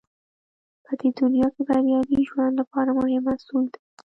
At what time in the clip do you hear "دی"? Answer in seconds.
3.73-3.79